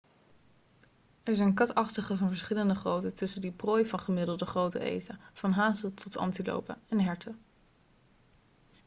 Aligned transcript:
er 1.23 1.35
zitten 1.35 1.53
katachtigen 1.55 2.17
van 2.17 2.35
gemiddelde 2.35 2.75
grootte 2.79 3.13
tussen 3.13 3.41
die 3.41 3.51
prooi 3.51 3.85
van 3.85 3.99
gemiddelde 3.99 4.45
grootte 4.45 4.79
eten 4.79 5.19
van 5.33 5.51
hazen 5.51 5.93
tot 5.93 6.17
antilopen 6.17 6.77
en 6.89 6.99
herten 6.99 7.39